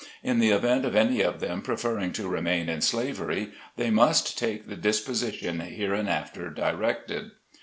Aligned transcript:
In 0.23 0.39
the 0.39 0.49
event 0.49 0.83
of 0.83 0.95
any 0.95 1.21
of 1.21 1.41
them 1.41 1.61
preferring 1.61 2.11
to 2.13 2.27
remain 2.27 2.69
in 2.69 2.81
slavery, 2.81 3.51
they 3.77 3.91
must 3.91 4.35
take 4.35 4.67
the 4.67 4.75
disposition 4.75 5.59
hereinafter 5.59 6.49
directed. 6.49 7.29